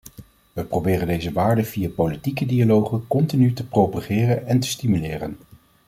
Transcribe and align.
We 0.53 0.63
proberen 0.63 1.07
deze 1.07 1.31
waarden 1.31 1.65
via 1.65 1.89
politieke 1.89 2.45
dialogen 2.45 3.07
continu 3.07 3.53
te 3.53 3.67
propageren 3.67 4.45
en 4.47 4.59
te 4.59 4.67
stimuleren. 4.67 5.37